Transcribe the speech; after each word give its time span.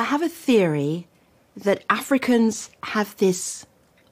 I 0.00 0.04
have 0.04 0.22
a 0.22 0.30
theory 0.30 1.06
that 1.54 1.84
Africans 1.90 2.70
have 2.84 3.14
this 3.18 3.66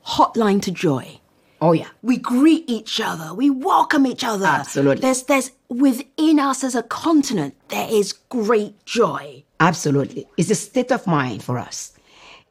hotline 0.06 0.60
to 0.62 0.70
joy. 0.70 1.18
Oh 1.62 1.72
yeah. 1.72 1.88
We 2.02 2.18
greet 2.18 2.68
each 2.68 3.00
other. 3.00 3.32
We 3.32 3.48
welcome 3.48 4.06
each 4.06 4.22
other. 4.22 4.44
Absolutely. 4.44 5.00
There's, 5.00 5.22
there's 5.22 5.50
within 5.70 6.40
us 6.40 6.62
as 6.62 6.74
a 6.74 6.82
continent, 6.82 7.54
there 7.68 7.88
is 7.90 8.12
great 8.12 8.84
joy. 8.84 9.44
Absolutely. 9.60 10.28
It's 10.36 10.50
a 10.50 10.54
state 10.54 10.92
of 10.92 11.06
mind 11.06 11.42
for 11.42 11.56
us. 11.56 11.94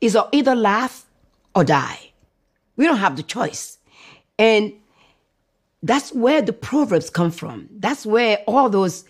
It's 0.02 0.16
either 0.34 0.55
laugh 0.55 1.05
or 1.55 1.63
die. 1.63 2.13
We 2.76 2.85
don't 2.85 2.98
have 2.98 3.17
the 3.17 3.23
choice. 3.23 3.77
And 4.40 4.73
that's 5.84 6.12
where 6.12 6.41
the 6.41 6.54
proverbs 6.54 7.12
come 7.12 7.30
from. 7.30 7.70
That's 7.72 8.04
where 8.04 8.40
all 8.48 8.67
those 8.67 9.05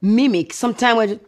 mimics 0.00 0.56
sometimes 0.56 1.18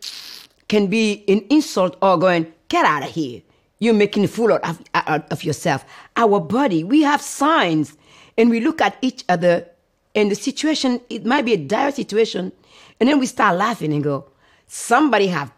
can 0.68 0.86
be 0.86 1.24
an 1.28 1.44
insult 1.50 1.96
or 2.02 2.18
going, 2.18 2.52
get 2.68 2.84
out 2.84 3.02
of 3.02 3.10
here. 3.10 3.42
You're 3.78 3.94
making 3.94 4.24
a 4.24 4.28
fool 4.28 4.52
of, 4.52 4.82
out 4.94 5.30
of 5.32 5.44
yourself. 5.44 5.84
Our 6.16 6.40
body, 6.40 6.84
we 6.84 7.02
have 7.02 7.22
signs 7.22 7.96
and 8.36 8.50
we 8.50 8.60
look 8.60 8.80
at 8.80 8.96
each 9.02 9.24
other 9.28 9.66
and 10.14 10.30
the 10.30 10.34
situation, 10.34 11.00
it 11.10 11.24
might 11.24 11.44
be 11.44 11.52
a 11.52 11.56
dire 11.56 11.92
situation. 11.92 12.52
And 12.98 13.08
then 13.08 13.20
we 13.20 13.26
start 13.26 13.56
laughing 13.56 13.92
and 13.92 14.02
go, 14.02 14.30
somebody 14.66 15.28
have 15.28 15.52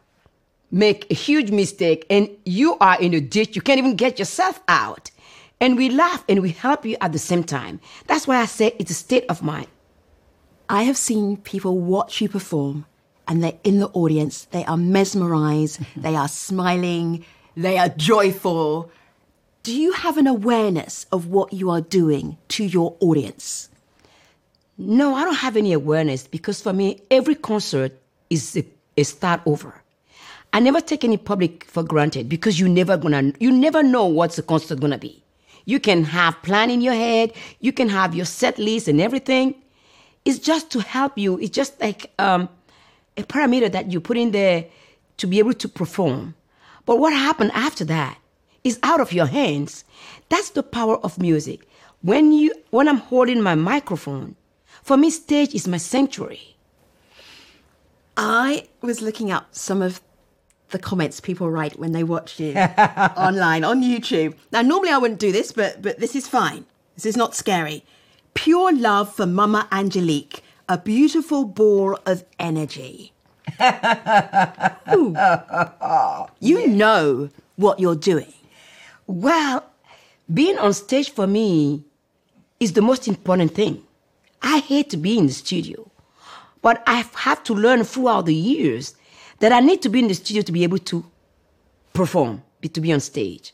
make 0.71 1.11
a 1.11 1.15
huge 1.15 1.51
mistake 1.51 2.07
and 2.11 2.29
you 2.45 2.77
are 2.79 3.01
in 3.01 3.15
a 3.15 3.21
ditch. 3.21 3.57
You 3.57 3.63
can't 3.63 3.79
even 3.79 3.97
get 3.97 4.19
yourself 4.19 4.61
out. 4.69 5.11
And 5.61 5.77
we 5.77 5.91
laugh 5.91 6.25
and 6.29 6.41
we 6.41 6.51
help 6.51 6.85
you 6.85 6.97
at 7.01 7.13
the 7.13 7.19
same 7.19 7.45
time. 7.45 7.81
That's 8.07 8.27
why 8.27 8.37
I 8.37 8.47
say 8.47 8.75
it's 8.79 8.91
a 8.91 8.95
state 8.95 9.25
of 9.29 9.43
mind. 9.43 9.67
I 10.69 10.85
have 10.85 10.97
seen 10.97 11.39
people 11.39 11.79
watch 11.79 12.21
you 12.21 12.29
perform 12.29 12.87
and 13.31 13.45
they're 13.45 13.59
in 13.63 13.79
the 13.79 13.87
audience. 13.91 14.47
They 14.47 14.65
are 14.65 14.77
mesmerized. 14.77 15.81
they 15.97 16.17
are 16.17 16.29
smiling. 16.29 17.25
They 17.57 17.79
are 17.79 17.89
joyful. 17.89 18.91
Do 19.63 19.73
you 19.75 19.93
have 19.93 20.19
an 20.19 20.27
awareness 20.27 21.07
of 21.13 21.29
what 21.29 21.53
you 21.53 21.71
are 21.71 21.81
doing 21.81 22.37
to 22.49 22.65
your 22.65 22.97
audience? 23.01 23.69
No, 24.77 25.15
I 25.15 25.25
don't 25.25 25.35
have 25.35 25.57
any 25.57 25.73
awareness 25.73 26.27
because 26.27 26.61
for 26.61 26.73
me, 26.73 27.03
every 27.11 27.37
concert 27.37 27.93
is 28.31 28.57
a, 28.57 28.65
a 28.97 29.05
start 29.05 29.43
over. 29.47 29.81
I 30.53 30.59
never 30.59 30.81
take 30.81 31.05
any 31.05 31.17
public 31.17 31.65
for 31.65 31.85
granted 31.85 32.29
because 32.29 32.59
you 32.59 32.69
never 32.69 32.97
gonna 32.97 33.33
you 33.39 33.53
never 33.53 33.83
know 33.85 34.07
what's 34.07 34.37
the 34.37 34.43
concert 34.43 34.81
gonna 34.81 34.99
be. 34.99 35.23
You 35.67 35.79
can 35.79 36.03
have 36.03 36.43
plan 36.43 36.71
in 36.71 36.81
your 36.81 36.95
head, 36.95 37.33
you 37.61 37.73
can 37.73 37.89
have 37.91 38.15
your 38.15 38.25
set 38.27 38.59
list 38.59 38.89
and 38.89 39.01
everything. 39.01 39.55
It's 40.25 40.39
just 40.39 40.71
to 40.73 40.81
help 40.81 41.17
you. 41.17 41.39
It's 41.39 41.51
just 41.51 41.81
like 41.81 42.11
um, 42.19 42.49
a 43.17 43.23
parameter 43.23 43.71
that 43.71 43.91
you 43.93 44.01
put 44.01 44.17
in 44.17 44.31
there 44.31 44.67
to 45.19 45.27
be 45.27 45.39
able 45.39 45.55
to 45.55 45.69
perform. 45.69 46.35
But 46.87 46.99
what 46.99 47.13
happened 47.13 47.53
after 47.55 47.85
that 47.87 48.19
is 48.65 48.79
out 48.83 49.01
of 49.01 49.13
your 49.13 49.27
hands. 49.27 49.85
That's 50.29 50.51
the 50.51 50.63
power 50.63 50.97
of 50.99 51.19
music. 51.19 51.67
When 52.03 52.33
you 52.33 52.53
when 52.71 52.89
I'm 52.89 52.99
holding 52.99 53.43
my 53.43 53.55
microphone, 53.55 54.37
for 54.83 54.97
me 54.97 55.11
stage 55.11 55.55
is 55.55 55.69
my 55.69 55.77
sanctuary. 55.77 56.57
I 58.17 58.69
was 58.81 59.01
looking 59.01 59.31
up 59.31 59.55
some 59.55 59.83
of 59.83 60.01
the 60.71 60.79
comments 60.79 61.21
people 61.21 61.51
write 61.51 61.79
when 61.79 61.93
they 61.93 62.05
watch 62.05 62.39
you 62.39 62.53
online 63.17 63.65
on 63.65 63.83
YouTube. 63.83 64.35
Now, 64.53 64.63
normally 64.63 64.93
I 64.93 64.99
wouldn't 64.99 65.21
do 65.21 65.33
this, 65.33 65.53
but 65.53 65.83
but 65.83 65.99
this 65.99 66.15
is 66.15 66.27
fine. 66.27 66.65
This 66.95 67.07
is 67.07 67.17
not 67.17 67.35
scary. 67.35 67.85
Pure 68.35 68.75
love 68.77 69.15
for 69.15 69.27
Mama 69.27 69.67
Angelique, 69.73 70.43
a 70.71 70.79
beautiful 70.79 71.45
ball 71.45 71.99
of 72.07 72.25
energy. 72.39 73.13
you 76.41 76.67
know 76.69 77.29
what 77.57 77.81
you're 77.81 77.97
doing. 77.97 78.33
Well, 79.09 79.65
being 80.33 80.57
on 80.59 80.73
stage 80.73 81.11
for 81.11 81.27
me 81.27 81.83
is 82.61 82.75
the 82.75 82.83
most 82.83 83.09
important 83.09 83.53
thing. 83.53 83.83
I 84.43 84.61
hate 84.61 84.91
to 84.91 84.97
be 84.97 85.19
in 85.19 85.27
the 85.27 85.33
studio, 85.33 85.91
but 86.63 86.85
I've 86.87 87.11
to 87.45 87.53
learn 87.53 87.83
throughout 87.83 88.27
the 88.27 88.35
years 88.35 88.95
that 89.41 89.51
I 89.51 89.59
need 89.59 89.83
to 89.83 89.89
be 89.89 89.99
in 89.99 90.07
the 90.07 90.15
studio 90.15 90.43
to 90.43 90.53
be 90.53 90.63
able 90.63 90.79
to 90.79 91.05
perform, 91.95 92.45
to 92.63 92.81
be 92.81 92.93
on 92.93 93.01
stage. 93.01 93.53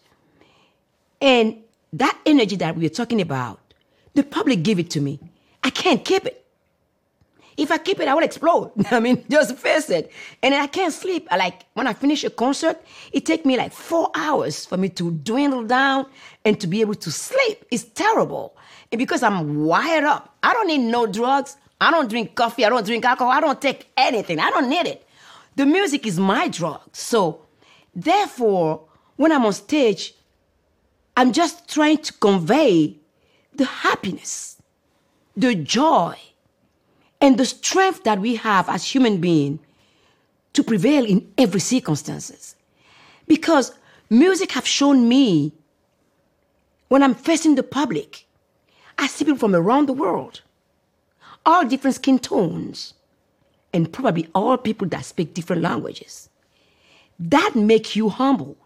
And 1.22 1.62
that 1.94 2.18
energy 2.26 2.56
that 2.56 2.76
we 2.76 2.84
are 2.84 2.90
talking 2.90 3.22
about, 3.22 3.58
the 4.12 4.22
public 4.22 4.62
give 4.62 4.78
it 4.78 4.90
to 4.90 5.00
me. 5.00 5.18
I 5.64 5.70
can't 5.70 6.04
keep 6.04 6.26
it. 6.26 6.45
If 7.56 7.70
I 7.70 7.78
keep 7.78 8.00
it, 8.00 8.08
I 8.08 8.14
will 8.14 8.22
explode. 8.22 8.72
I 8.90 9.00
mean, 9.00 9.24
just 9.30 9.56
face 9.56 9.88
it. 9.90 10.12
And 10.42 10.54
I 10.54 10.66
can't 10.66 10.92
sleep. 10.92 11.26
I 11.30 11.36
like 11.36 11.64
when 11.74 11.86
I 11.86 11.94
finish 11.94 12.22
a 12.24 12.30
concert, 12.30 12.80
it 13.12 13.24
takes 13.24 13.44
me 13.44 13.56
like 13.56 13.72
four 13.72 14.10
hours 14.14 14.66
for 14.66 14.76
me 14.76 14.88
to 14.90 15.10
dwindle 15.10 15.64
down 15.64 16.06
and 16.44 16.60
to 16.60 16.66
be 16.66 16.80
able 16.80 16.94
to 16.96 17.10
sleep. 17.10 17.64
It's 17.70 17.84
terrible. 17.84 18.56
And 18.92 18.98
because 18.98 19.22
I'm 19.22 19.64
wired 19.64 20.04
up, 20.04 20.36
I 20.42 20.52
don't 20.52 20.66
need 20.66 20.78
no 20.78 21.06
drugs. 21.06 21.56
I 21.80 21.90
don't 21.90 22.08
drink 22.08 22.34
coffee. 22.34 22.64
I 22.64 22.68
don't 22.68 22.86
drink 22.86 23.04
alcohol. 23.04 23.32
I 23.32 23.40
don't 23.40 23.60
take 23.60 23.88
anything. 23.96 24.38
I 24.38 24.50
don't 24.50 24.68
need 24.68 24.86
it. 24.86 25.06
The 25.56 25.66
music 25.66 26.06
is 26.06 26.18
my 26.18 26.48
drug. 26.48 26.80
So, 26.92 27.46
therefore, 27.94 28.84
when 29.16 29.32
I'm 29.32 29.44
on 29.46 29.54
stage, 29.54 30.14
I'm 31.16 31.32
just 31.32 31.68
trying 31.68 31.98
to 31.98 32.12
convey 32.12 32.98
the 33.54 33.64
happiness, 33.64 34.60
the 35.34 35.54
joy, 35.54 36.14
and 37.20 37.38
the 37.38 37.44
strength 37.44 38.04
that 38.04 38.20
we 38.20 38.36
have 38.36 38.68
as 38.68 38.84
human 38.84 39.20
beings 39.20 39.60
to 40.52 40.62
prevail 40.62 41.04
in 41.04 41.30
every 41.36 41.60
circumstances. 41.60 42.56
Because 43.26 43.72
music 44.08 44.52
have 44.52 44.66
shown 44.66 45.08
me 45.08 45.52
when 46.88 47.02
I'm 47.02 47.14
facing 47.14 47.56
the 47.56 47.62
public, 47.62 48.26
I 48.98 49.06
see 49.06 49.24
people 49.24 49.38
from 49.38 49.54
around 49.54 49.86
the 49.86 49.92
world, 49.92 50.42
all 51.44 51.64
different 51.64 51.96
skin 51.96 52.18
tones, 52.18 52.94
and 53.72 53.92
probably 53.92 54.28
all 54.34 54.56
people 54.56 54.88
that 54.88 55.04
speak 55.04 55.34
different 55.34 55.62
languages. 55.62 56.30
That 57.18 57.54
makes 57.54 57.96
you 57.96 58.08
humble. 58.08 58.56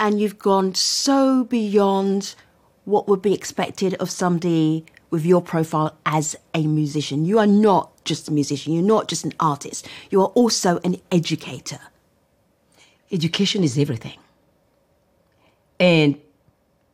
And 0.00 0.20
you've 0.20 0.38
gone 0.38 0.74
so 0.74 1.44
beyond 1.44 2.34
what 2.84 3.08
would 3.08 3.22
be 3.22 3.32
expected 3.34 3.94
of 3.94 4.10
somebody 4.10 4.84
with 5.10 5.24
your 5.24 5.40
profile 5.40 5.96
as 6.04 6.36
a 6.54 6.66
musician. 6.66 7.24
You 7.24 7.38
are 7.38 7.46
not 7.46 7.93
just 8.04 8.28
a 8.28 8.32
musician, 8.32 8.72
you're 8.72 8.82
not 8.82 9.08
just 9.08 9.24
an 9.24 9.32
artist, 9.40 9.88
you 10.10 10.20
are 10.20 10.28
also 10.28 10.78
an 10.84 10.96
educator. 11.10 11.80
Education 13.10 13.64
is 13.64 13.78
everything. 13.78 14.18
And 15.78 16.20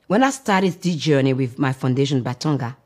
when 0.06 0.22
I 0.22 0.30
started 0.30 0.80
this 0.82 0.96
journey 0.96 1.32
with 1.32 1.58
my 1.58 1.72
foundation, 1.72 2.22
Batonga, 2.22 2.76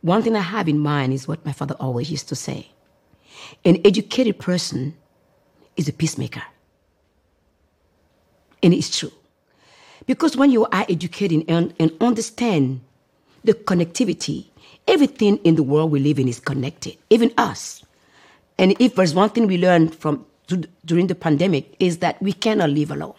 one 0.00 0.22
thing 0.22 0.36
I 0.36 0.40
have 0.40 0.68
in 0.68 0.78
mind 0.78 1.12
is 1.12 1.26
what 1.26 1.44
my 1.46 1.52
father 1.52 1.74
always 1.80 2.10
used 2.10 2.28
to 2.28 2.36
say 2.36 2.68
an 3.64 3.80
educated 3.84 4.38
person 4.38 4.94
is 5.76 5.88
a 5.88 5.92
peacemaker. 5.92 6.42
And 8.62 8.72
it's 8.72 8.96
true. 8.98 9.12
Because 10.06 10.36
when 10.36 10.50
you 10.50 10.66
are 10.66 10.86
educated 10.88 11.44
and, 11.48 11.74
and 11.78 11.92
understand 12.00 12.80
the 13.42 13.54
connectivity, 13.54 14.46
everything 14.86 15.38
in 15.38 15.56
the 15.56 15.62
world 15.62 15.90
we 15.90 16.00
live 16.00 16.18
in 16.18 16.28
is 16.28 16.40
connected, 16.40 16.96
even 17.10 17.32
us. 17.38 17.84
And 18.58 18.76
if 18.80 18.94
there's 18.94 19.14
one 19.14 19.30
thing 19.30 19.46
we 19.46 19.58
learned 19.58 19.94
from 19.94 20.24
during 20.84 21.06
the 21.06 21.14
pandemic 21.14 21.74
is 21.80 21.98
that 21.98 22.20
we 22.22 22.32
cannot 22.32 22.70
live 22.70 22.90
alone. 22.90 23.14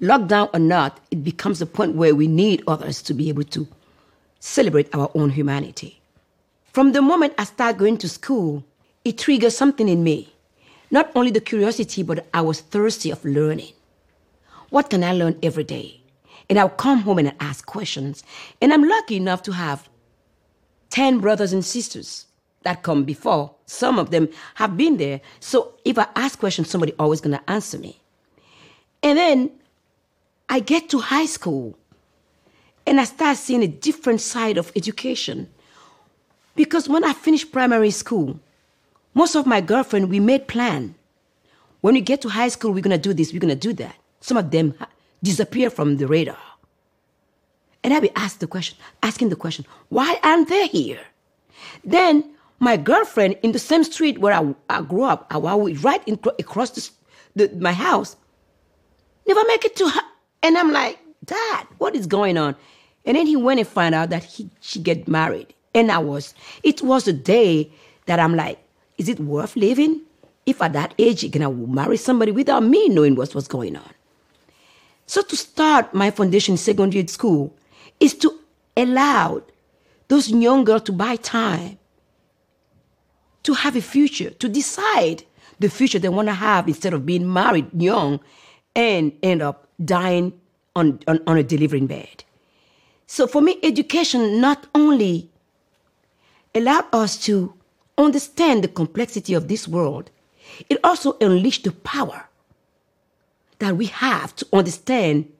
Lockdown 0.00 0.48
or 0.54 0.60
not, 0.60 1.00
it 1.10 1.22
becomes 1.22 1.60
a 1.60 1.66
point 1.66 1.94
where 1.94 2.14
we 2.14 2.26
need 2.26 2.62
others 2.66 3.02
to 3.02 3.12
be 3.14 3.28
able 3.28 3.44
to 3.44 3.68
celebrate 4.38 4.94
our 4.94 5.10
own 5.14 5.30
humanity. 5.30 6.00
From 6.72 6.92
the 6.92 7.02
moment 7.02 7.34
I 7.36 7.44
started 7.44 7.78
going 7.78 7.98
to 7.98 8.08
school, 8.08 8.64
it 9.04 9.18
triggered 9.18 9.52
something 9.52 9.88
in 9.88 10.02
me. 10.02 10.32
Not 10.90 11.10
only 11.14 11.30
the 11.30 11.40
curiosity, 11.40 12.02
but 12.02 12.26
I 12.32 12.40
was 12.40 12.60
thirsty 12.60 13.10
of 13.10 13.24
learning. 13.24 13.72
What 14.70 14.88
can 14.88 15.04
I 15.04 15.12
learn 15.12 15.38
every 15.42 15.64
day? 15.64 16.00
And 16.48 16.58
I'll 16.58 16.68
come 16.68 17.00
home 17.00 17.18
and 17.18 17.34
ask 17.40 17.66
questions. 17.66 18.22
And 18.62 18.72
I'm 18.72 18.88
lucky 18.88 19.16
enough 19.16 19.42
to 19.42 19.52
have 19.52 19.88
10 20.90 21.20
brothers 21.20 21.52
and 21.52 21.64
sisters 21.64 22.26
that 22.62 22.82
come 22.82 23.04
before. 23.04 23.54
Some 23.66 23.98
of 23.98 24.10
them 24.10 24.28
have 24.54 24.76
been 24.76 24.96
there. 24.96 25.20
So 25.40 25.74
if 25.84 25.98
I 25.98 26.06
ask 26.16 26.38
questions, 26.38 26.68
somebody 26.68 26.92
always 26.98 27.20
gonna 27.20 27.42
answer 27.48 27.78
me. 27.78 28.00
And 29.02 29.16
then 29.16 29.50
I 30.48 30.60
get 30.60 30.88
to 30.90 30.98
high 30.98 31.26
school 31.26 31.78
and 32.86 33.00
I 33.00 33.04
start 33.04 33.36
seeing 33.36 33.62
a 33.62 33.68
different 33.68 34.20
side 34.20 34.58
of 34.58 34.72
education. 34.76 35.48
Because 36.56 36.88
when 36.88 37.04
I 37.04 37.12
finished 37.12 37.52
primary 37.52 37.90
school, 37.90 38.40
most 39.14 39.34
of 39.34 39.46
my 39.46 39.60
girlfriend, 39.60 40.10
we 40.10 40.20
made 40.20 40.48
plan. 40.48 40.94
When 41.80 41.94
we 41.94 42.00
get 42.00 42.20
to 42.22 42.28
high 42.28 42.48
school, 42.48 42.72
we're 42.72 42.82
gonna 42.82 42.98
do 42.98 43.14
this, 43.14 43.32
we're 43.32 43.38
gonna 43.38 43.54
do 43.54 43.72
that. 43.74 43.96
Some 44.20 44.36
of 44.36 44.50
them 44.50 44.74
disappear 45.22 45.70
from 45.70 45.96
the 45.96 46.06
radar. 46.06 46.36
And 47.82 47.94
I 47.94 48.00
be 48.00 48.10
asked 48.14 48.40
the 48.40 48.46
question, 48.46 48.76
asking 49.02 49.30
the 49.30 49.36
question, 49.36 49.64
why 49.88 50.18
aren't 50.22 50.48
they 50.48 50.66
here? 50.66 51.00
Then 51.84 52.24
my 52.58 52.76
girlfriend 52.76 53.36
in 53.42 53.52
the 53.52 53.58
same 53.58 53.84
street 53.84 54.18
where 54.18 54.34
I, 54.34 54.54
I 54.68 54.82
grew 54.82 55.04
up, 55.04 55.26
I, 55.30 55.38
I 55.38 55.56
right 55.56 56.02
in, 56.06 56.18
across 56.38 56.70
the, 56.70 56.90
the, 57.36 57.56
my 57.56 57.72
house, 57.72 58.16
never 59.26 59.42
make 59.46 59.64
it 59.64 59.76
to 59.76 59.88
her. 59.88 60.00
And 60.42 60.58
I'm 60.58 60.72
like, 60.72 60.98
Dad, 61.24 61.66
what 61.78 61.94
is 61.94 62.06
going 62.06 62.36
on? 62.36 62.54
And 63.04 63.16
then 63.16 63.26
he 63.26 63.36
went 63.36 63.60
and 63.60 63.68
found 63.68 63.94
out 63.94 64.10
that 64.10 64.24
he 64.24 64.50
she 64.60 64.78
get 64.78 65.08
married. 65.08 65.54
And 65.74 65.90
I 65.90 65.98
was, 65.98 66.34
it 66.62 66.82
was 66.82 67.08
a 67.08 67.12
day 67.12 67.70
that 68.06 68.20
I'm 68.20 68.34
like, 68.34 68.58
is 68.98 69.08
it 69.08 69.20
worth 69.20 69.56
living? 69.56 70.02
If 70.44 70.60
at 70.60 70.72
that 70.74 70.94
age 70.98 71.22
you're 71.22 71.30
gonna 71.30 71.50
marry 71.50 71.96
somebody 71.96 72.32
without 72.32 72.62
me 72.62 72.88
knowing 72.88 73.14
what 73.14 73.34
was 73.34 73.48
going 73.48 73.76
on. 73.76 73.90
So 75.06 75.22
to 75.22 75.36
start 75.36 75.94
my 75.94 76.10
foundation 76.10 76.56
secondary 76.56 77.06
school 77.06 77.54
is 78.00 78.14
to 78.14 78.38
allow 78.76 79.42
those 80.08 80.30
young 80.30 80.64
girls 80.64 80.82
to 80.82 80.92
buy 80.92 81.16
time 81.16 81.78
to 83.42 83.54
have 83.54 83.76
a 83.76 83.80
future, 83.80 84.30
to 84.30 84.48
decide 84.48 85.24
the 85.58 85.68
future 85.68 85.98
they 85.98 86.08
want 86.08 86.28
to 86.28 86.34
have 86.34 86.68
instead 86.68 86.92
of 86.92 87.06
being 87.06 87.32
married 87.32 87.68
young 87.72 88.20
and 88.74 89.12
end 89.22 89.42
up 89.42 89.66
dying 89.84 90.32
on, 90.76 91.00
on, 91.06 91.20
on 91.26 91.36
a 91.36 91.42
delivering 91.42 91.86
bed. 91.86 92.24
So 93.06 93.26
for 93.26 93.40
me, 93.42 93.58
education 93.62 94.40
not 94.40 94.66
only 94.74 95.30
allowed 96.54 96.86
us 96.92 97.16
to 97.24 97.54
understand 97.98 98.64
the 98.64 98.68
complexity 98.68 99.34
of 99.34 99.48
this 99.48 99.66
world, 99.66 100.10
it 100.68 100.78
also 100.84 101.16
unleashed 101.20 101.64
the 101.64 101.72
power 101.72 102.28
that 103.58 103.76
we 103.76 103.86
have 103.86 104.34
to 104.36 104.46
understand 104.52 105.30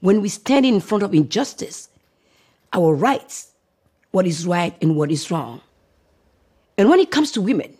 when 0.00 0.20
we 0.20 0.28
stand 0.28 0.66
in 0.66 0.80
front 0.80 1.02
of 1.02 1.14
injustice, 1.14 1.88
our 2.74 2.94
rights, 2.94 3.52
what 4.10 4.26
is 4.26 4.46
right 4.46 4.76
and 4.82 4.96
what 4.96 5.10
is 5.10 5.30
wrong. 5.30 5.60
And 6.76 6.88
when 6.88 6.98
it 6.98 7.10
comes 7.10 7.30
to 7.32 7.40
women, 7.40 7.72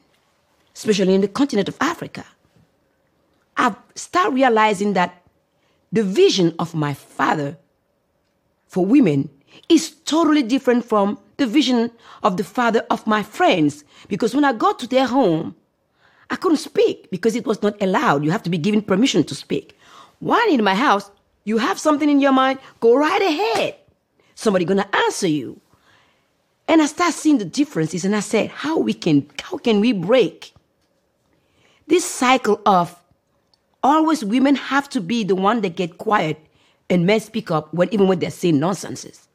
especially 0.74 1.14
in 1.14 1.20
the 1.20 1.28
continent 1.28 1.68
of 1.68 1.76
Africa, 1.80 2.24
I've 3.56 3.76
started 3.94 4.34
realizing 4.34 4.94
that 4.94 5.22
the 5.92 6.02
vision 6.02 6.54
of 6.58 6.74
my 6.74 6.94
father 6.94 7.56
for 8.66 8.84
women 8.84 9.28
is 9.68 9.90
totally 10.04 10.42
different 10.42 10.84
from 10.84 11.18
the 11.36 11.46
vision 11.46 11.90
of 12.22 12.36
the 12.36 12.44
father 12.44 12.84
of 12.90 13.06
my 13.06 13.22
friends. 13.22 13.84
Because 14.08 14.34
when 14.34 14.44
I 14.44 14.52
got 14.52 14.78
to 14.80 14.86
their 14.86 15.06
home, 15.06 15.54
I 16.30 16.36
couldn't 16.36 16.58
speak 16.58 17.10
because 17.10 17.36
it 17.36 17.46
was 17.46 17.62
not 17.62 17.80
allowed. 17.80 18.24
You 18.24 18.30
have 18.30 18.42
to 18.44 18.50
be 18.50 18.58
given 18.58 18.82
permission 18.82 19.24
to 19.24 19.34
speak. 19.34 19.76
While 20.18 20.48
in 20.50 20.64
my 20.64 20.74
house, 20.74 21.10
you 21.44 21.58
have 21.58 21.78
something 21.78 22.08
in 22.08 22.20
your 22.20 22.32
mind, 22.32 22.58
go 22.80 22.96
right 22.96 23.22
ahead. 23.22 23.76
Somebody 24.34 24.64
gonna 24.64 24.88
answer 24.92 25.28
you. 25.28 25.60
And 26.66 26.80
I 26.80 26.86
start 26.86 27.14
seeing 27.14 27.38
the 27.38 27.44
differences 27.44 28.04
and 28.04 28.16
I 28.16 28.20
said, 28.20 28.50
how 28.50 28.78
we 28.78 28.94
can 28.94 29.30
how 29.42 29.58
can 29.58 29.80
we 29.80 29.92
break 29.92 30.54
this 31.86 32.04
cycle 32.04 32.60
of 32.64 32.98
always 33.82 34.24
women 34.24 34.54
have 34.54 34.88
to 34.90 35.00
be 35.00 35.24
the 35.24 35.34
one 35.34 35.60
that 35.60 35.76
get 35.76 35.98
quiet 35.98 36.38
and 36.88 37.06
men 37.06 37.20
speak 37.20 37.50
up 37.50 37.72
when 37.74 37.92
even 37.92 38.08
when 38.08 38.18
they're 38.18 38.30
saying 38.30 38.58
nonsenses. 38.58 39.28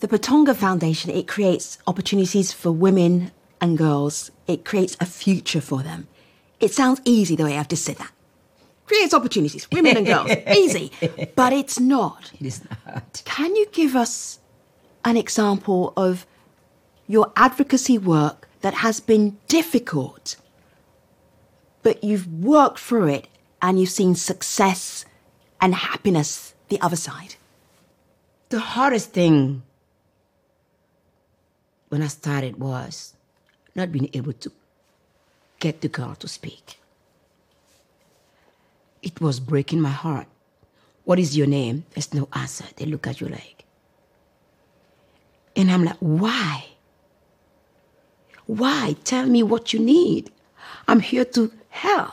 The 0.00 0.08
Batonga 0.08 0.54
Foundation, 0.54 1.10
it 1.10 1.26
creates 1.26 1.78
opportunities 1.86 2.52
for 2.52 2.70
women 2.70 3.32
and 3.60 3.76
girls. 3.76 4.30
It 4.46 4.64
creates 4.64 4.96
a 5.00 5.06
future 5.06 5.60
for 5.60 5.82
them. 5.82 6.06
It 6.60 6.72
sounds 6.72 7.00
easy 7.04 7.36
the 7.36 7.44
way 7.44 7.58
I've 7.58 7.68
just 7.68 7.84
said 7.84 7.96
that. 7.96 8.12
Creates 8.88 9.12
opportunities, 9.12 9.68
women 9.70 9.98
and 9.98 10.06
girls. 10.06 10.30
easy. 10.56 10.90
But 11.36 11.52
it's 11.52 11.78
not. 11.78 12.32
It 12.40 12.46
is 12.46 12.62
not. 12.64 13.22
Can 13.26 13.54
you 13.54 13.66
give 13.70 13.94
us 13.94 14.40
an 15.04 15.18
example 15.18 15.92
of 15.94 16.26
your 17.06 17.30
advocacy 17.36 17.98
work 17.98 18.48
that 18.62 18.74
has 18.74 18.98
been 18.98 19.36
difficult, 19.46 20.36
but 21.82 22.02
you've 22.02 22.26
worked 22.42 22.78
through 22.78 23.08
it 23.08 23.28
and 23.60 23.78
you've 23.78 23.90
seen 23.90 24.14
success 24.14 25.04
and 25.60 25.74
happiness 25.74 26.54
the 26.70 26.80
other 26.80 26.96
side? 26.96 27.34
The 28.48 28.60
hardest 28.60 29.12
thing 29.12 29.62
when 31.90 32.02
I 32.02 32.06
started 32.06 32.58
was 32.58 33.14
not 33.74 33.92
being 33.92 34.08
able 34.14 34.32
to 34.32 34.50
get 35.58 35.82
the 35.82 35.88
girl 35.88 36.14
to 36.14 36.28
speak. 36.28 36.78
It 39.02 39.20
was 39.20 39.40
breaking 39.40 39.80
my 39.80 39.90
heart. 39.90 40.26
What 41.04 41.18
is 41.18 41.36
your 41.36 41.46
name? 41.46 41.84
There's 41.90 42.12
no 42.12 42.28
answer. 42.32 42.64
They 42.76 42.84
look 42.84 43.06
at 43.06 43.20
you 43.20 43.28
like. 43.28 43.64
And 45.56 45.70
I'm 45.70 45.84
like, 45.84 45.96
why? 46.00 46.66
Why? 48.46 48.96
Tell 49.04 49.26
me 49.26 49.42
what 49.42 49.72
you 49.72 49.80
need. 49.80 50.30
I'm 50.86 51.00
here 51.00 51.24
to 51.24 51.52
help. 51.70 52.12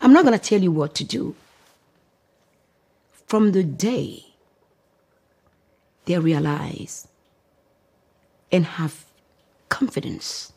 I'm 0.00 0.12
not 0.12 0.24
going 0.24 0.38
to 0.38 0.44
tell 0.44 0.60
you 0.60 0.72
what 0.72 0.94
to 0.96 1.04
do. 1.04 1.36
From 3.26 3.52
the 3.52 3.62
day 3.62 4.24
they 6.04 6.18
realize 6.18 7.08
and 8.50 8.66
have 8.66 9.06
confidence 9.68 10.52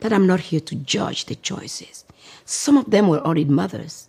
that 0.00 0.12
I'm 0.12 0.26
not 0.26 0.40
here 0.40 0.60
to 0.60 0.74
judge 0.74 1.24
the 1.24 1.34
choices. 1.34 2.04
Some 2.44 2.76
of 2.76 2.90
them 2.90 3.08
were 3.08 3.20
already 3.20 3.44
mothers. 3.44 4.08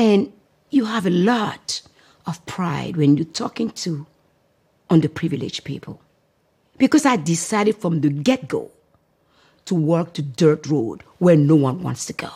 And 0.00 0.32
you 0.70 0.86
have 0.86 1.04
a 1.04 1.10
lot 1.10 1.82
of 2.26 2.44
pride 2.46 2.96
when 2.96 3.18
you're 3.18 3.26
talking 3.26 3.68
to 3.84 4.06
underprivileged 4.88 5.64
people. 5.64 6.00
Because 6.78 7.04
I 7.04 7.16
decided 7.16 7.76
from 7.76 8.00
the 8.00 8.08
get 8.08 8.48
go 8.48 8.70
to 9.66 9.74
work 9.74 10.14
the 10.14 10.22
dirt 10.22 10.66
road 10.66 11.02
where 11.18 11.36
no 11.36 11.54
one 11.54 11.82
wants 11.82 12.06
to 12.06 12.14
go. 12.14 12.30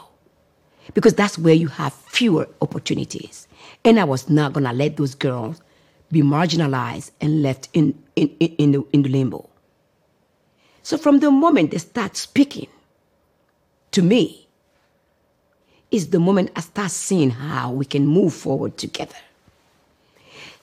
Because 0.93 1.14
that's 1.14 1.38
where 1.38 1.55
you 1.55 1.69
have 1.69 1.94
fewer 1.94 2.46
opportunities. 2.61 3.49
And 3.82 3.99
I 3.99 4.05
was 4.05 4.28
not 4.28 4.52
going 4.52 4.64
to 4.64 4.72
let 4.75 4.99
those 4.99 5.14
girls 5.14 5.62
be 6.12 6.20
marginalized 6.20 7.12
and 7.22 7.40
left 7.40 7.70
in, 7.72 7.99
in, 8.14 8.28
in, 8.40 8.72
the, 8.72 8.84
in 8.93 9.05
the 9.05 9.08
limbo. 9.08 9.49
So 10.82 10.99
from 10.99 11.20
the 11.20 11.31
moment 11.31 11.70
they 11.70 11.78
start 11.78 12.19
speaking 12.19 12.69
to 13.93 14.02
me, 14.02 14.44
is 15.91 16.11
the 16.11 16.19
moment 16.19 16.51
I 16.57 16.61
start 16.61 16.91
seeing 16.91 17.31
how 17.31 17.71
we 17.73 17.85
can 17.85 18.07
move 18.07 18.35
forward 18.35 18.77
together. 18.77 19.17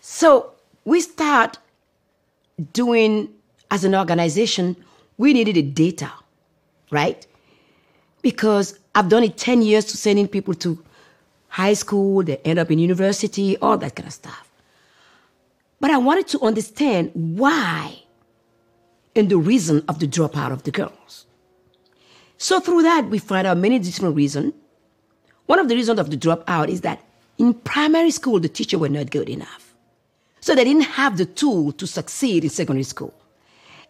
So 0.01 0.51
we 0.85 1.01
start 1.01 1.57
doing, 2.73 3.29
as 3.69 3.83
an 3.83 3.95
organization, 3.95 4.75
we 5.17 5.33
needed 5.33 5.57
a 5.57 5.61
data, 5.61 6.11
right? 6.89 7.25
Because 8.21 8.79
I've 8.93 9.09
done 9.09 9.23
it 9.23 9.37
10 9.37 9.61
years 9.61 9.85
to 9.85 9.97
sending 9.97 10.27
people 10.27 10.53
to 10.55 10.83
high 11.47 11.73
school, 11.73 12.23
they 12.23 12.37
end 12.37 12.59
up 12.59 12.71
in 12.71 12.79
university, 12.79 13.57
all 13.57 13.77
that 13.77 13.95
kind 13.95 14.07
of 14.07 14.13
stuff. 14.13 14.49
But 15.79 15.91
I 15.91 15.97
wanted 15.97 16.27
to 16.29 16.41
understand 16.41 17.11
why 17.13 18.03
and 19.15 19.29
the 19.29 19.37
reason 19.37 19.83
of 19.87 19.99
the 19.99 20.07
dropout 20.07 20.51
of 20.51 20.63
the 20.63 20.71
girls. 20.71 21.25
So 22.37 22.59
through 22.59 22.83
that, 22.83 23.09
we 23.09 23.19
find 23.19 23.45
out 23.45 23.57
many 23.57 23.79
different 23.79 24.15
reasons. 24.15 24.53
One 25.51 25.59
of 25.59 25.67
the 25.67 25.75
reasons 25.75 25.99
of 25.99 26.09
the 26.09 26.15
dropout 26.15 26.69
is 26.69 26.79
that 26.79 27.03
in 27.37 27.53
primary 27.53 28.11
school, 28.11 28.39
the 28.39 28.47
teacher 28.47 28.79
were 28.79 28.87
not 28.87 29.11
good 29.11 29.27
enough. 29.27 29.75
So 30.39 30.55
they 30.55 30.63
didn't 30.63 30.83
have 30.83 31.17
the 31.17 31.25
tool 31.25 31.73
to 31.73 31.85
succeed 31.85 32.45
in 32.45 32.49
secondary 32.49 32.85
school. 32.85 33.13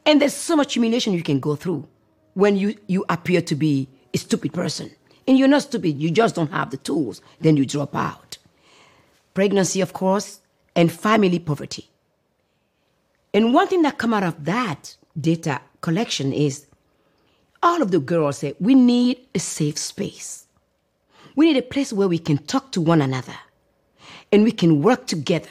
And 0.04 0.20
there's 0.20 0.34
so 0.34 0.56
much 0.56 0.74
humiliation 0.74 1.14
you 1.14 1.22
can 1.22 1.40
go 1.40 1.56
through 1.56 1.88
when 2.34 2.58
you, 2.58 2.74
you 2.88 3.06
appear 3.10 3.44
to 3.44 3.54
be 3.54 3.88
a 4.12 4.18
stupid 4.18 4.54
person. 4.54 4.90
And 5.28 5.38
you're 5.38 5.48
not 5.48 5.62
stupid, 5.62 6.02
you 6.02 6.10
just 6.10 6.34
don't 6.34 6.50
have 6.50 6.72
the 6.72 6.78
tools. 6.78 7.22
Then 7.42 7.58
you 7.58 7.68
drop 7.68 7.96
out. 7.96 8.40
Pregnancy, 9.36 9.82
of 9.82 9.94
course, 9.94 10.40
and 10.76 10.92
family 10.92 11.38
poverty. 11.38 11.88
And 13.36 13.54
one 13.54 13.68
thing 13.68 13.84
that 13.84 14.00
come 14.00 14.16
out 14.16 14.24
of 14.24 14.46
that 14.46 14.96
data 15.16 15.62
collection 15.82 16.34
is 16.34 16.66
all 17.62 17.84
of 17.84 17.92
the 17.92 18.00
girls 18.00 18.40
say 18.40 18.56
we 18.60 18.74
need 18.74 19.20
a 19.36 19.40
safe 19.40 19.78
space. 19.78 20.48
We 21.36 21.48
need 21.52 21.58
a 21.58 21.62
place 21.62 21.94
where 21.94 22.08
we 22.08 22.20
can 22.20 22.38
talk 22.40 22.72
to 22.74 22.82
one 22.82 23.02
another 23.02 23.36
and 24.32 24.44
we 24.44 24.52
can 24.52 24.82
work 24.82 25.08
together 25.08 25.50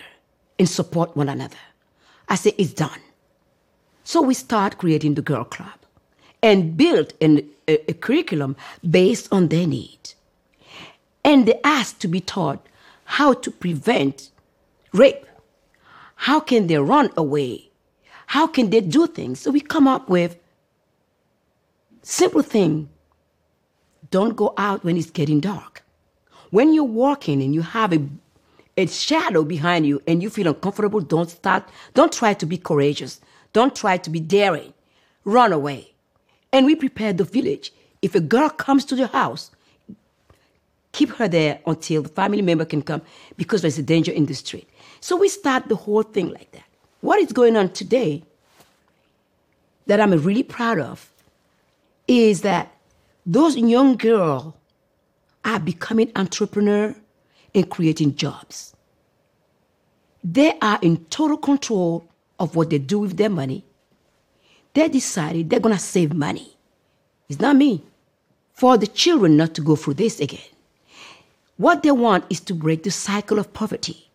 and 0.58 0.68
support 0.68 1.16
one 1.16 1.28
another. 1.28 1.56
I 2.28 2.36
say 2.36 2.54
it's 2.58 2.72
done. 2.72 3.00
So 4.04 4.22
we 4.22 4.34
start 4.34 4.78
creating 4.78 5.14
the 5.14 5.22
girl 5.22 5.44
club 5.44 5.78
and 6.42 6.76
build 6.76 7.14
an, 7.20 7.48
a, 7.68 7.90
a 7.90 7.94
curriculum 7.94 8.56
based 8.88 9.28
on 9.32 9.48
their 9.48 9.66
need. 9.66 10.12
And 11.24 11.46
they 11.46 11.60
ask 11.64 11.98
to 12.00 12.08
be 12.08 12.20
taught 12.20 12.66
how 13.04 13.34
to 13.34 13.50
prevent 13.50 14.30
rape. 14.92 15.26
How 16.14 16.40
can 16.40 16.66
they 16.66 16.78
run 16.78 17.10
away? 17.16 17.70
How 18.26 18.46
can 18.46 18.70
they 18.70 18.80
do 18.80 19.06
things? 19.06 19.40
So 19.40 19.50
we 19.50 19.60
come 19.60 19.88
up 19.88 20.08
with 20.08 20.36
simple 22.02 22.42
thing. 22.42 22.88
Don't 24.10 24.36
go 24.36 24.54
out 24.56 24.84
when 24.84 24.96
it's 24.96 25.10
getting 25.10 25.40
dark. 25.40 25.82
When 26.50 26.74
you're 26.74 26.84
walking 26.84 27.42
and 27.42 27.54
you 27.54 27.62
have 27.62 27.92
a, 27.92 28.00
a 28.76 28.86
shadow 28.86 29.44
behind 29.44 29.86
you 29.86 30.02
and 30.06 30.22
you 30.22 30.30
feel 30.30 30.48
uncomfortable, 30.48 31.00
don't 31.00 31.30
start, 31.30 31.68
don't 31.94 32.12
try 32.12 32.34
to 32.34 32.46
be 32.46 32.58
courageous. 32.58 33.20
Don't 33.52 33.74
try 33.74 33.96
to 33.98 34.10
be 34.10 34.20
daring. 34.20 34.74
Run 35.24 35.52
away. 35.52 35.92
And 36.52 36.66
we 36.66 36.74
prepare 36.74 37.12
the 37.12 37.24
village. 37.24 37.72
If 38.02 38.14
a 38.14 38.20
girl 38.20 38.48
comes 38.48 38.84
to 38.86 38.96
the 38.96 39.06
house, 39.06 39.50
keep 40.92 41.10
her 41.10 41.28
there 41.28 41.60
until 41.66 42.02
the 42.02 42.08
family 42.08 42.42
member 42.42 42.64
can 42.64 42.82
come 42.82 43.02
because 43.36 43.62
there's 43.62 43.78
a 43.78 43.82
danger 43.82 44.10
in 44.10 44.26
the 44.26 44.34
street. 44.34 44.68
So 45.00 45.16
we 45.16 45.28
start 45.28 45.68
the 45.68 45.76
whole 45.76 46.02
thing 46.02 46.30
like 46.30 46.50
that. 46.52 46.64
What 47.00 47.20
is 47.20 47.32
going 47.32 47.56
on 47.56 47.70
today 47.70 48.24
that 49.86 50.00
I'm 50.00 50.12
really 50.12 50.42
proud 50.42 50.78
of 50.78 51.10
is 52.08 52.42
that 52.42 52.72
those 53.32 53.56
young 53.56 53.96
girls 53.96 54.54
are 55.44 55.60
becoming 55.60 56.10
entrepreneur 56.16 56.96
and 57.54 57.70
creating 57.70 58.16
jobs. 58.16 58.74
They 60.24 60.58
are 60.60 60.80
in 60.82 61.04
total 61.04 61.36
control 61.36 62.08
of 62.40 62.56
what 62.56 62.70
they 62.70 62.78
do 62.78 62.98
with 62.98 63.16
their 63.16 63.30
money. 63.30 63.64
They 64.74 64.88
decided 64.88 65.48
they're 65.48 65.60
gonna 65.60 65.78
save 65.78 66.12
money. 66.12 66.56
It's 67.28 67.38
not 67.38 67.54
me. 67.54 67.84
For 68.52 68.76
the 68.76 68.88
children 68.88 69.36
not 69.36 69.54
to 69.54 69.62
go 69.62 69.76
through 69.76 69.94
this 69.94 70.18
again. 70.18 70.50
What 71.56 71.84
they 71.84 71.92
want 71.92 72.24
is 72.30 72.40
to 72.40 72.54
break 72.54 72.82
the 72.82 72.90
cycle 72.90 73.38
of 73.38 73.52
poverty. 73.52 74.08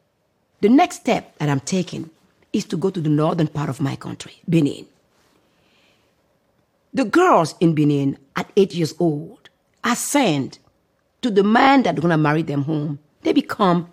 The 0.59 0.67
next 0.67 0.97
step 0.97 1.37
that 1.37 1.47
I'm 1.47 1.61
taking 1.61 2.09
is 2.51 2.65
to 2.65 2.75
go 2.75 2.89
to 2.89 2.99
the 2.99 3.09
northern 3.09 3.47
part 3.47 3.69
of 3.69 3.79
my 3.79 3.95
country, 3.95 4.41
Benin. 4.47 4.87
The 6.95 7.03
girls 7.03 7.55
in 7.59 7.75
Benin 7.75 8.17
at 8.37 8.49
eight 8.55 8.73
years 8.73 8.95
old 8.99 9.49
are 9.83 9.97
sent 9.97 10.59
to 11.21 11.29
the 11.29 11.43
man 11.43 11.83
that's 11.83 11.99
gonna 11.99 12.17
marry 12.17 12.41
them 12.41 12.63
home. 12.63 12.99
They 13.21 13.33
become 13.33 13.91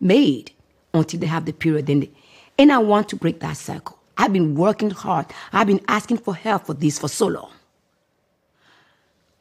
maid 0.00 0.52
until 0.92 1.18
they 1.18 1.26
have 1.26 1.46
the 1.46 1.52
period. 1.52 1.86
Then 1.86 2.00
they, 2.00 2.10
and 2.58 2.70
I 2.70 2.76
want 2.76 3.08
to 3.08 3.16
break 3.16 3.40
that 3.40 3.56
cycle. 3.56 3.98
I've 4.18 4.34
been 4.34 4.54
working 4.54 4.90
hard. 4.90 5.28
I've 5.50 5.66
been 5.66 5.80
asking 5.88 6.18
for 6.18 6.34
help 6.34 6.66
for 6.66 6.74
this 6.74 6.98
for 6.98 7.08
so 7.08 7.26
long. 7.26 7.52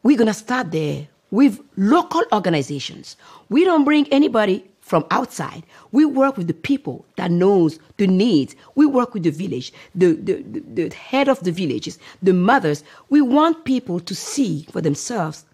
We're 0.02 0.18
gonna 0.18 0.34
start 0.34 0.72
there 0.72 1.10
with 1.32 1.60
local 1.76 2.24
organizations. 2.32 3.18
We 3.50 3.66
don't 3.66 3.84
bring 3.84 4.08
anybody 4.08 4.69
from 4.90 5.06
outside. 5.12 5.64
We 5.92 6.04
work 6.04 6.36
with 6.36 6.48
the 6.48 6.54
people 6.54 7.06
that 7.16 7.30
knows 7.30 7.80
the 7.98 8.08
needs. 8.08 8.56
We 8.74 8.88
work 8.88 9.14
with 9.14 9.22
the 9.22 9.30
village, 9.30 9.72
the, 9.94 10.14
the, 10.14 10.42
the, 10.42 10.88
the 10.88 10.96
head 10.96 11.28
of 11.28 11.40
the 11.42 11.52
villages, 11.52 12.00
the 12.24 12.34
mothers. 12.34 12.84
We 13.10 13.22
want 13.22 13.66
people 13.66 14.00
to 14.00 14.16
see 14.16 14.66
for 14.72 14.82
themselves 14.82 15.46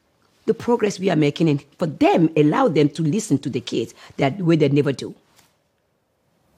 the 0.46 0.54
progress 0.54 1.00
we 1.00 1.10
are 1.10 1.18
making 1.18 1.50
and 1.50 1.62
for 1.77 1.88
them, 1.88 2.30
allow 2.38 2.70
them 2.70 2.88
to 2.89 3.01
listen 3.01 3.38
to 3.39 3.50
the 3.50 3.60
kids 3.60 3.94
that 4.15 4.38
way 4.39 4.56
they 4.56 4.70
never 4.70 4.94
do. 4.94 5.13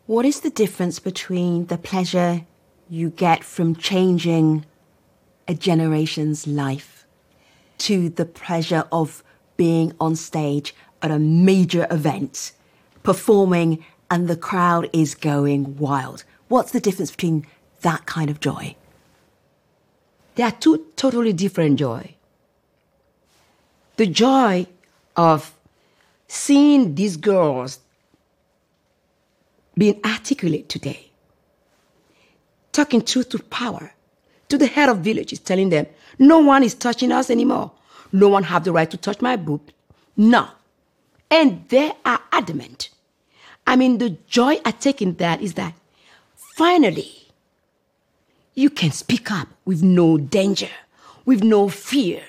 What 0.05 0.25
is 0.25 0.41
the 0.41 0.51
difference 0.51 1.00
between 1.00 1.65
the 1.65 1.79
pleasure 1.79 2.46
you 2.89 3.10
get 3.10 3.43
from 3.43 3.75
changing 3.75 4.65
a 5.48 5.55
generation's 5.55 6.46
life 6.46 7.07
to 7.79 8.10
the 8.10 8.25
pleasure 8.25 8.86
of 8.91 9.24
being 9.55 9.93
on 10.00 10.15
stage 10.15 10.75
at 11.01 11.10
a 11.10 11.19
major 11.19 11.88
event, 11.89 12.51
performing, 13.04 13.84
and 14.10 14.27
the 14.27 14.38
crowd 14.38 14.89
is 14.94 15.16
going 15.16 15.77
wild. 15.77 16.24
What's 16.48 16.72
the 16.72 16.80
difference 16.80 17.12
between 17.12 17.46
that 17.82 18.06
kind 18.06 18.30
of 18.30 18.39
joy? 18.39 18.75
There 20.36 20.46
are 20.46 20.51
two 20.51 20.86
totally 20.96 21.34
different 21.34 21.80
joy. 21.80 22.16
The 23.98 24.06
joy 24.06 24.68
of 25.16 25.54
seeing 26.27 26.96
these 26.96 27.18
girls 27.18 27.80
being 29.75 30.00
articulate 30.06 30.70
today, 30.70 31.12
talking 32.72 33.01
truth 33.01 33.30
to 33.30 33.39
power, 33.39 33.94
to 34.50 34.58
the 34.58 34.68
head 34.68 34.89
of 34.89 35.00
villages, 35.00 35.39
telling 35.39 35.70
them, 35.70 35.88
no 36.20 36.39
one 36.39 36.63
is 36.63 36.74
touching 36.74 37.12
us 37.12 37.30
anymore. 37.30 37.72
No 38.12 38.30
one 38.30 38.44
have 38.44 38.63
the 38.63 38.72
right 38.72 38.89
to 38.89 38.98
touch 38.98 39.22
my 39.22 39.36
boob. 39.36 39.62
No. 40.16 40.48
And 41.29 41.67
they 41.69 41.91
are 42.05 42.22
adamant. 42.31 42.89
I 43.65 43.75
mean, 43.75 43.98
the 43.98 44.12
joy 44.27 44.60
I 44.63 44.72
take 44.72 45.01
in 45.01 45.15
that 45.15 45.41
is 45.41 45.55
that 45.55 45.74
finally 46.55 47.27
you 48.55 48.69
can 48.69 48.91
speak 48.91 49.29
up 49.31 49.48
with 49.65 49.84
no 49.84 50.17
danger, 50.17 50.69
with 51.25 51.43
no 51.43 51.69
fear. 51.69 52.24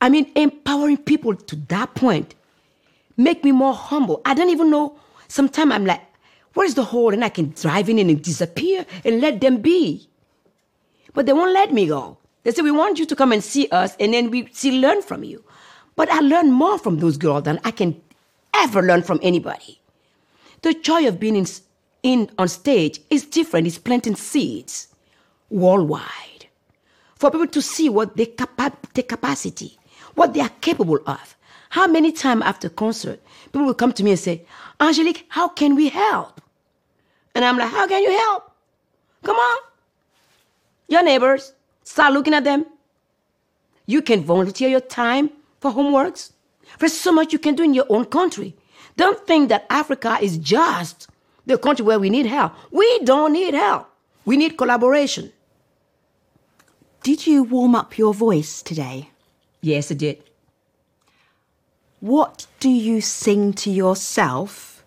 I 0.00 0.10
mean, 0.10 0.30
empowering 0.36 0.98
people 0.98 1.34
to 1.34 1.56
that 1.68 1.94
point 1.94 2.34
make 3.16 3.42
me 3.42 3.52
more 3.52 3.74
humble. 3.74 4.20
I 4.24 4.34
don't 4.34 4.50
even 4.50 4.70
know. 4.70 4.96
Sometimes 5.28 5.72
I'm 5.72 5.86
like, 5.86 6.02
where's 6.52 6.74
the 6.74 6.84
hole? 6.84 7.12
And 7.12 7.24
I 7.24 7.30
can 7.30 7.50
drive 7.50 7.88
in 7.88 7.98
and 7.98 8.22
disappear 8.22 8.84
and 9.04 9.20
let 9.20 9.40
them 9.40 9.62
be. 9.62 10.08
But 11.14 11.26
they 11.26 11.32
won't 11.32 11.54
let 11.54 11.72
me 11.72 11.86
go. 11.86 12.18
They 12.42 12.50
say, 12.50 12.62
we 12.62 12.70
want 12.70 12.98
you 12.98 13.06
to 13.06 13.16
come 13.16 13.32
and 13.32 13.42
see 13.42 13.68
us, 13.68 13.96
and 13.98 14.12
then 14.12 14.30
we 14.30 14.48
still 14.52 14.78
learn 14.78 15.00
from 15.00 15.24
you. 15.24 15.42
But 15.96 16.10
I 16.10 16.20
learn 16.20 16.50
more 16.50 16.78
from 16.78 16.98
those 16.98 17.16
girls 17.16 17.44
than 17.44 17.60
I 17.64 17.70
can 17.70 18.00
ever 18.54 18.82
learn 18.82 19.02
from 19.02 19.20
anybody. 19.22 19.80
The 20.62 20.74
joy 20.74 21.06
of 21.06 21.20
being 21.20 21.36
in, 21.36 21.46
in 22.02 22.30
on 22.38 22.48
stage 22.48 23.00
is 23.10 23.24
different. 23.24 23.66
It's 23.66 23.78
planting 23.78 24.16
seeds 24.16 24.88
worldwide 25.50 26.46
for 27.16 27.30
people 27.30 27.46
to 27.46 27.62
see 27.62 27.88
what 27.88 28.16
they 28.16 28.26
capa- 28.26 28.76
their 28.94 29.04
capacity, 29.04 29.78
what 30.14 30.34
they 30.34 30.40
are 30.40 30.50
capable 30.60 30.98
of. 31.06 31.36
How 31.70 31.86
many 31.86 32.12
times 32.12 32.42
after 32.44 32.68
concert, 32.68 33.20
people 33.46 33.66
will 33.66 33.74
come 33.74 33.92
to 33.92 34.04
me 34.04 34.12
and 34.12 34.20
say, 34.20 34.46
Angelique, 34.80 35.26
how 35.28 35.48
can 35.48 35.74
we 35.74 35.88
help? 35.88 36.40
And 37.34 37.44
I'm 37.44 37.58
like, 37.58 37.70
how 37.70 37.86
can 37.86 38.02
you 38.02 38.16
help? 38.16 38.50
Come 39.24 39.36
on. 39.36 39.58
Your 40.88 41.02
neighbors, 41.02 41.52
start 41.82 42.12
looking 42.12 42.34
at 42.34 42.44
them. 42.44 42.66
You 43.86 44.02
can 44.02 44.22
volunteer 44.22 44.68
your 44.68 44.80
time 44.80 45.30
for 45.64 45.72
homeworks. 45.72 46.32
There's 46.78 46.92
so 46.92 47.10
much 47.10 47.32
you 47.32 47.38
can 47.38 47.54
do 47.54 47.62
in 47.62 47.72
your 47.72 47.86
own 47.88 48.04
country. 48.04 48.54
Don't 48.98 49.26
think 49.26 49.48
that 49.48 49.64
Africa 49.70 50.18
is 50.20 50.36
just 50.36 51.08
the 51.46 51.56
country 51.56 51.84
where 51.86 51.98
we 51.98 52.10
need 52.10 52.26
help. 52.26 52.52
We 52.70 52.86
don't 53.00 53.32
need 53.32 53.54
help. 53.54 53.88
We 54.26 54.36
need 54.36 54.58
collaboration. 54.58 55.32
Did 57.02 57.26
you 57.26 57.44
warm 57.44 57.74
up 57.74 57.96
your 57.96 58.12
voice 58.12 58.60
today? 58.62 59.08
Yes, 59.62 59.90
I 59.90 59.94
did. 59.94 60.22
What 62.00 62.46
do 62.60 62.68
you 62.68 63.00
sing 63.00 63.54
to 63.54 63.70
yourself 63.70 64.84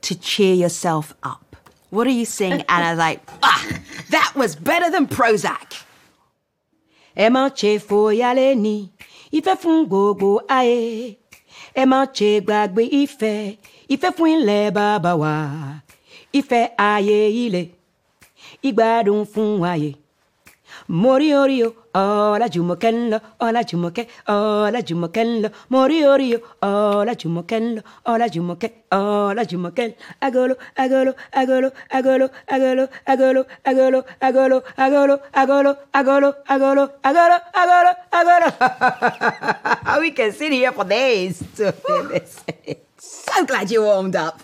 to 0.00 0.18
cheer 0.18 0.54
yourself 0.54 1.14
up? 1.22 1.56
What 1.90 2.06
are 2.06 2.16
you 2.22 2.24
sing? 2.24 2.52
and 2.52 2.64
I 2.68 2.90
was 2.92 2.98
like, 2.98 3.20
ah, 3.42 3.68
that 4.08 4.32
was 4.34 4.56
better 4.56 4.90
than 4.90 5.06
Prozac. 5.06 5.84
ẹ 7.16 7.28
má 7.34 7.42
ṣe 7.50 7.78
fòyà 7.88 8.30
lẹ́ni 8.38 8.76
ìfẹ́ 9.36 9.54
fún 9.62 9.78
gbogbo 9.90 10.28
ayé 10.58 10.78
ẹ 11.80 11.82
má 11.90 11.98
ṣe 12.16 12.30
gbàgbé 12.46 12.82
ìfẹ́ 13.00 13.36
ìfẹ́ 13.94 14.10
fún 14.16 14.28
ilẹ̀ 14.36 14.70
bàbá 14.76 15.12
wa 15.22 15.32
ìfẹ́ 16.38 16.62
ayé 16.90 17.18
ilé 17.44 17.62
ìgbádùn 18.68 19.20
fún 19.32 19.50
ayé. 19.72 19.90
Mori 20.90 21.32
orio, 21.32 21.72
ola 21.94 22.48
jumokenlo, 22.48 23.20
ola 23.38 23.62
jumoke, 23.62 24.08
ola 24.26 24.82
jumokenlo. 24.82 25.50
Mori 25.68 26.04
orio, 26.04 26.40
ola 26.62 27.14
jumokenlo, 27.14 27.82
ola 28.06 28.28
jumoke, 28.28 28.72
ola 28.90 29.44
jumoken. 29.44 29.94
Agolo, 30.20 30.56
agolo, 30.76 31.14
agolo, 31.32 31.70
agolo, 31.92 32.28
agolo, 32.50 32.88
agolo, 33.06 33.46
agolo, 33.64 34.04
agolo, 34.20 34.62
agolo, 34.76 35.20
agolo, 35.32 35.78
agolo, 35.94 36.34
agolo, 36.48 36.90
agolo, 37.04 37.38
agolo, 37.54 37.94
agolo. 38.10 40.00
We 40.00 40.10
can 40.10 40.32
sit 40.32 40.50
here 40.52 40.72
for 40.72 40.84
days. 40.84 41.40
So 42.98 43.44
glad 43.46 43.70
you 43.70 43.84
warmed 43.84 44.16
up. 44.16 44.42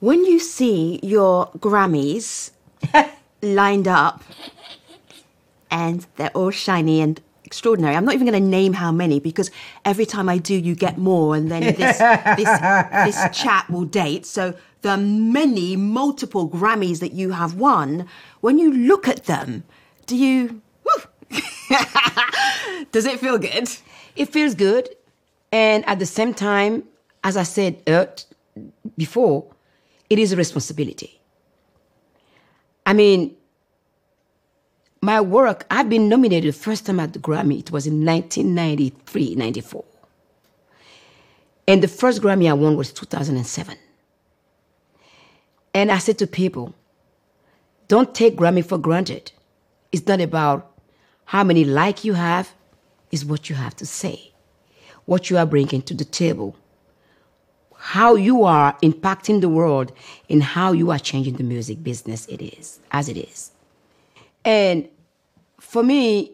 When 0.00 0.24
you 0.24 0.40
see 0.40 0.98
your 1.04 1.50
Grammys 1.60 2.50
lined 3.40 3.86
up 3.86 4.20
and 5.74 6.06
they're 6.14 6.30
all 6.30 6.52
shiny 6.52 7.00
and 7.00 7.20
extraordinary. 7.42 7.96
I'm 7.96 8.04
not 8.04 8.14
even 8.14 8.28
going 8.28 8.40
to 8.40 8.48
name 8.48 8.74
how 8.74 8.92
many 8.92 9.18
because 9.18 9.50
every 9.84 10.06
time 10.06 10.28
I 10.28 10.38
do, 10.38 10.54
you 10.54 10.76
get 10.76 10.98
more, 10.98 11.34
and 11.34 11.50
then 11.50 11.62
this 11.62 11.98
this 12.38 12.52
this 13.04 13.18
chat 13.42 13.68
will 13.68 13.84
date. 13.84 14.24
So 14.24 14.54
the 14.82 14.96
many 14.96 15.74
multiple 15.74 16.48
Grammys 16.48 17.00
that 17.00 17.12
you 17.12 17.32
have 17.32 17.54
won, 17.54 18.06
when 18.40 18.56
you 18.58 18.72
look 18.72 19.08
at 19.08 19.24
them, 19.24 19.64
do 20.06 20.16
you? 20.16 20.62
Does 22.92 23.04
it 23.04 23.18
feel 23.18 23.38
good? 23.38 23.68
It 24.14 24.28
feels 24.28 24.54
good, 24.54 24.88
and 25.50 25.84
at 25.88 25.98
the 25.98 26.06
same 26.06 26.34
time, 26.34 26.84
as 27.24 27.36
I 27.36 27.42
said 27.42 27.82
uh, 27.88 28.06
before, 28.96 29.52
it 30.08 30.20
is 30.20 30.30
a 30.30 30.36
responsibility. 30.36 31.20
I 32.86 32.92
mean, 32.92 33.34
my 35.04 35.20
work, 35.20 35.66
I've 35.70 35.88
been 35.88 36.08
nominated 36.08 36.54
the 36.54 36.58
first 36.58 36.86
time 36.86 37.00
at 37.00 37.12
the 37.12 37.18
Grammy. 37.18 37.60
It 37.60 37.70
was 37.70 37.86
in 37.86 38.04
1993, 38.04 39.34
94. 39.36 39.84
And 41.68 41.82
the 41.82 41.88
first 41.88 42.22
Grammy 42.22 42.48
I 42.48 42.54
won 42.54 42.76
was 42.76 42.92
2007. 42.92 43.76
And 45.74 45.90
I 45.92 45.98
said 45.98 46.18
to 46.18 46.26
people, 46.26 46.74
don't 47.88 48.14
take 48.14 48.36
Grammy 48.36 48.64
for 48.64 48.78
granted. 48.78 49.32
It's 49.92 50.06
not 50.06 50.20
about 50.20 50.72
how 51.26 51.44
many 51.44 51.64
like 51.64 52.04
you 52.04 52.14
have, 52.14 52.52
it's 53.12 53.24
what 53.24 53.50
you 53.50 53.56
have 53.56 53.76
to 53.76 53.86
say. 53.86 54.32
what 55.06 55.30
you 55.30 55.38
are 55.38 55.46
bringing 55.46 55.82
to 55.82 55.94
the 55.94 56.04
table, 56.04 56.56
how 57.76 58.14
you 58.14 58.44
are 58.44 58.76
impacting 58.82 59.40
the 59.40 59.48
world, 59.48 59.92
and 60.30 60.42
how 60.42 60.72
you 60.72 60.90
are 60.90 60.98
changing 60.98 61.34
the 61.36 61.44
music 61.44 61.82
business 61.82 62.26
it 62.26 62.42
is, 62.42 62.80
as 62.92 63.08
it 63.08 63.16
is. 63.16 63.50
And 64.44 64.88
for 65.60 65.82
me, 65.82 66.32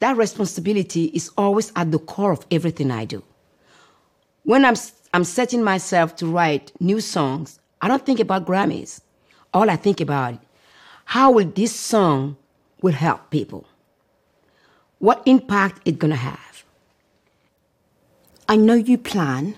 that 0.00 0.16
responsibility 0.16 1.06
is 1.06 1.30
always 1.36 1.72
at 1.76 1.90
the 1.90 1.98
core 1.98 2.32
of 2.32 2.46
everything 2.50 2.90
I 2.90 3.04
do. 3.04 3.22
When 4.44 4.64
I'm, 4.64 4.76
I'm 5.12 5.24
setting 5.24 5.62
myself 5.62 6.16
to 6.16 6.26
write 6.26 6.72
new 6.80 7.00
songs, 7.00 7.60
I 7.82 7.88
don't 7.88 8.04
think 8.04 8.20
about 8.20 8.46
Grammys. 8.46 9.00
All 9.52 9.68
I 9.68 9.76
think 9.76 10.00
about, 10.00 10.38
how 11.04 11.32
will 11.32 11.46
this 11.46 11.74
song 11.74 12.36
will 12.80 12.92
help 12.92 13.30
people? 13.30 13.66
What 14.98 15.22
impact 15.26 15.86
it 15.86 15.98
gonna 15.98 16.16
have? 16.16 16.64
I 18.48 18.56
know 18.56 18.74
you 18.74 18.98
plan. 18.98 19.56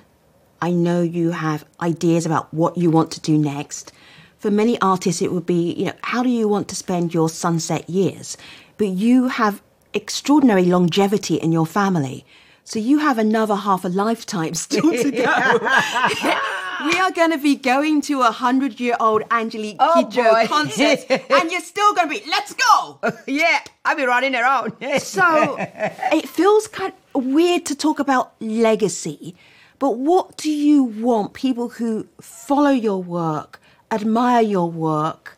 I 0.60 0.72
know 0.72 1.00
you 1.00 1.30
have 1.30 1.64
ideas 1.80 2.26
about 2.26 2.52
what 2.52 2.76
you 2.76 2.90
want 2.90 3.10
to 3.12 3.20
do 3.20 3.38
next. 3.38 3.92
For 4.40 4.50
many 4.50 4.80
artists, 4.80 5.20
it 5.20 5.32
would 5.32 5.44
be, 5.44 5.75
you 5.75 5.85
know, 5.87 5.92
how 6.02 6.23
do 6.23 6.30
you 6.30 6.49
want 6.49 6.66
to 6.68 6.75
spend 6.75 7.12
your 7.12 7.28
sunset 7.28 7.88
years? 7.90 8.38
But 8.78 8.88
you 8.88 9.28
have 9.28 9.62
extraordinary 9.92 10.64
longevity 10.64 11.35
in 11.35 11.52
your 11.52 11.66
family. 11.66 12.25
So 12.64 12.78
you 12.78 12.99
have 13.00 13.18
another 13.18 13.54
half 13.54 13.85
a 13.85 13.88
lifetime 13.88 14.54
still 14.54 14.92
to 14.92 15.11
go. 15.11 16.38
we 16.87 16.99
are 16.99 17.11
going 17.11 17.32
to 17.32 17.38
be 17.38 17.54
going 17.54 18.00
to 18.02 18.23
a 18.23 18.30
hundred 18.30 18.80
year 18.80 18.97
old 18.99 19.25
Angelique 19.30 19.76
Oh, 19.78 20.06
Kidjo 20.09 20.47
concert, 20.47 21.04
and 21.30 21.50
you're 21.50 21.61
still 21.61 21.92
going 21.94 22.09
to 22.09 22.20
be, 22.20 22.30
let's 22.30 22.54
go. 22.54 22.99
yeah, 23.26 23.61
I'll 23.85 23.97
be 23.97 24.04
running 24.04 24.35
around. 24.35 24.73
So 25.00 25.56
it 25.59 26.26
feels 26.26 26.66
kind 26.66 26.94
of 27.14 27.26
weird 27.26 27.66
to 27.66 27.75
talk 27.75 27.99
about 27.99 28.32
legacy, 28.40 29.35
but 29.78 29.99
what 29.99 30.38
do 30.38 30.50
you 30.50 30.85
want 30.85 31.35
people 31.35 31.68
who 31.68 32.06
follow 32.20 32.70
your 32.70 33.02
work, 33.02 33.60
admire 33.90 34.42
your 34.42 34.70
work, 34.70 35.37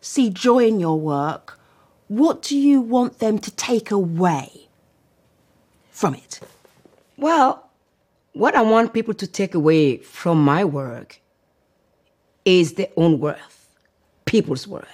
see 0.00 0.30
joy 0.30 0.66
in 0.66 0.80
your 0.80 0.98
work? 0.98 1.58
What 2.08 2.42
do 2.42 2.56
you 2.56 2.80
want 2.80 3.18
them 3.18 3.38
to 3.38 3.50
take 3.50 3.90
away 3.90 4.68
from 5.90 6.14
it? 6.14 6.40
Well, 7.16 7.68
what 8.32 8.54
I 8.54 8.62
want 8.62 8.94
people 8.94 9.14
to 9.14 9.26
take 9.26 9.54
away 9.54 9.98
from 9.98 10.42
my 10.42 10.64
work 10.64 11.20
is 12.44 12.74
their 12.74 12.88
own 12.96 13.18
worth, 13.18 13.68
people's 14.24 14.66
worth. 14.66 14.86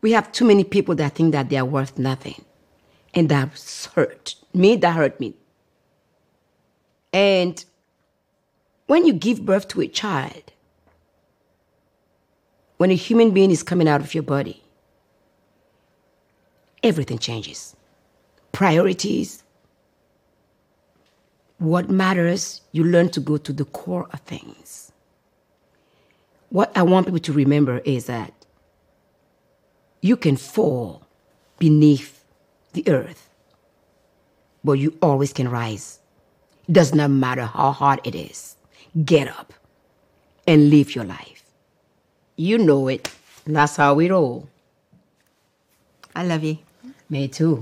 We 0.00 0.12
have 0.12 0.32
too 0.32 0.44
many 0.44 0.64
people 0.64 0.94
that 0.96 1.14
think 1.14 1.32
that 1.32 1.48
they 1.48 1.58
are 1.58 1.64
worth 1.64 1.98
nothing. 1.98 2.44
And 3.14 3.28
that's 3.28 3.86
hurt 3.86 4.34
me, 4.54 4.76
that 4.76 4.96
hurt 4.96 5.20
me. 5.20 5.34
And 7.12 7.64
when 8.86 9.06
you 9.06 9.12
give 9.12 9.44
birth 9.44 9.68
to 9.68 9.80
a 9.82 9.88
child, 9.88 10.52
when 12.82 12.90
a 12.90 12.94
human 12.94 13.30
being 13.30 13.52
is 13.52 13.62
coming 13.62 13.86
out 13.86 14.00
of 14.00 14.12
your 14.12 14.24
body, 14.24 14.60
everything 16.82 17.16
changes. 17.16 17.76
Priorities, 18.50 19.44
what 21.58 21.88
matters, 21.88 22.60
you 22.72 22.82
learn 22.82 23.08
to 23.10 23.20
go 23.20 23.36
to 23.36 23.52
the 23.52 23.64
core 23.66 24.08
of 24.12 24.18
things. 24.22 24.90
What 26.48 26.76
I 26.76 26.82
want 26.82 27.06
people 27.06 27.20
to 27.20 27.32
remember 27.32 27.78
is 27.84 28.06
that 28.06 28.32
you 30.00 30.16
can 30.16 30.36
fall 30.36 31.06
beneath 31.60 32.24
the 32.72 32.82
earth, 32.88 33.30
but 34.64 34.72
you 34.72 34.98
always 35.00 35.32
can 35.32 35.48
rise. 35.48 36.00
It 36.66 36.72
does 36.72 36.92
not 36.92 37.12
matter 37.12 37.46
how 37.46 37.70
hard 37.70 38.00
it 38.02 38.16
is. 38.16 38.56
Get 39.04 39.28
up 39.28 39.52
and 40.48 40.68
live 40.68 40.96
your 40.96 41.04
life. 41.04 41.41
You 42.36 42.58
know 42.58 42.88
it. 42.88 43.10
That's 43.46 43.76
how 43.76 43.94
we 43.94 44.10
roll. 44.10 44.48
I 46.14 46.24
love 46.24 46.44
you. 46.44 46.58
Me 47.08 47.28
too. 47.28 47.56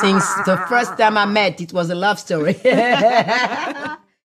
Since 0.00 0.24
the 0.44 0.64
first 0.68 0.96
time 0.98 1.16
I 1.16 1.26
met, 1.26 1.60
it 1.60 1.72
was 1.72 1.90
a 1.90 1.94
love 1.94 2.18
story. 2.18 2.54